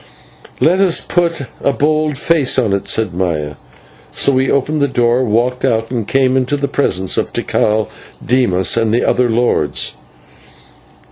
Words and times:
"Let 0.59 0.79
us 0.79 0.99
put 0.99 1.43
a 1.59 1.71
bold 1.73 2.17
face 2.17 2.57
on 2.57 2.73
it," 2.73 2.87
said 2.87 3.13
Maya. 3.13 3.53
So 4.09 4.31
we 4.31 4.49
opened 4.49 4.81
the 4.81 4.87
door, 4.87 5.23
walked 5.23 5.63
out, 5.63 5.91
and 5.91 6.07
came 6.07 6.35
into 6.35 6.57
the 6.57 6.67
presence 6.67 7.19
of 7.19 7.31
Tikal, 7.31 7.87
Dimas, 8.25 8.77
and 8.77 8.91
the 8.91 9.07
other 9.07 9.29
lords. 9.29 9.93